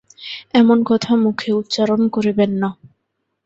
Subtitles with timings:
[0.53, 2.69] এমন কথা মুখে উচ্চারণ করিবেন না।